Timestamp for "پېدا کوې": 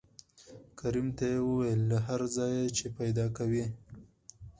2.97-3.65